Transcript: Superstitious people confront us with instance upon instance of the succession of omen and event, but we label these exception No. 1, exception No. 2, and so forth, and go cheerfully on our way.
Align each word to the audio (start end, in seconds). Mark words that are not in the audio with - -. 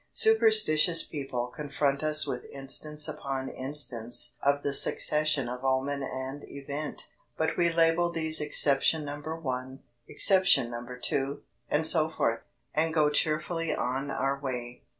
Superstitious 0.11 1.03
people 1.03 1.45
confront 1.45 2.01
us 2.01 2.25
with 2.25 2.49
instance 2.51 3.07
upon 3.07 3.49
instance 3.49 4.33
of 4.41 4.63
the 4.63 4.73
succession 4.73 5.47
of 5.47 5.63
omen 5.63 6.01
and 6.01 6.43
event, 6.49 7.07
but 7.37 7.55
we 7.55 7.71
label 7.71 8.11
these 8.11 8.41
exception 8.41 9.05
No. 9.05 9.17
1, 9.19 9.79
exception 10.07 10.71
No. 10.71 10.87
2, 10.99 11.43
and 11.69 11.85
so 11.85 12.09
forth, 12.09 12.47
and 12.73 12.91
go 12.95 13.11
cheerfully 13.11 13.75
on 13.75 14.09
our 14.09 14.39
way. 14.39 14.81